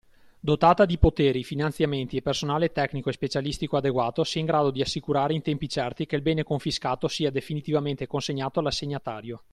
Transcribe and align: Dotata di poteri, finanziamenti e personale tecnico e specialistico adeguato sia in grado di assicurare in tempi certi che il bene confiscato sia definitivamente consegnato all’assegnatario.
Dotata 0.39 0.85
di 0.87 0.97
poteri, 0.97 1.43
finanziamenti 1.43 2.17
e 2.17 2.23
personale 2.23 2.71
tecnico 2.71 3.09
e 3.09 3.13
specialistico 3.13 3.77
adeguato 3.77 4.23
sia 4.23 4.39
in 4.39 4.47
grado 4.47 4.71
di 4.71 4.81
assicurare 4.81 5.35
in 5.35 5.43
tempi 5.43 5.69
certi 5.69 6.07
che 6.07 6.15
il 6.15 6.23
bene 6.23 6.41
confiscato 6.43 7.07
sia 7.07 7.29
definitivamente 7.29 8.07
consegnato 8.07 8.59
all’assegnatario. 8.61 9.43